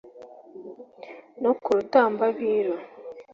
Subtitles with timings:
[1.41, 2.73] no ku rutambabiru